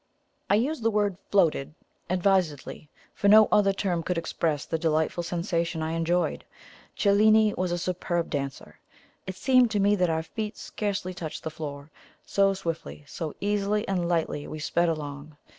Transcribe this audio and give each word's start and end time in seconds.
I 0.49 0.55
use 0.55 0.81
the 0.81 0.89
word 0.89 1.15
FLOATED, 1.29 1.75
advisedly, 2.09 2.89
for 3.13 3.27
no 3.27 3.47
other 3.51 3.71
term 3.71 4.01
could 4.01 4.17
express 4.17 4.65
the 4.65 4.79
delightful 4.79 5.21
sensation 5.21 5.83
I 5.83 5.91
enjoyed. 5.91 6.43
Cellini 6.95 7.53
was 7.53 7.71
a 7.71 7.77
superb 7.77 8.31
dancer. 8.31 8.79
It 9.27 9.35
seemed 9.35 9.69
to 9.69 9.79
me 9.79 9.95
that 9.97 10.09
our 10.09 10.23
feet 10.23 10.57
scarcely 10.57 11.13
touched 11.13 11.43
the 11.43 11.51
floor, 11.51 11.91
so 12.25 12.51
swiftly, 12.55 13.03
so 13.05 13.35
easily 13.41 13.87
and 13.87 14.09
lightly 14.09 14.47
we 14.47 14.57
sped 14.57 14.89
along. 14.89 15.37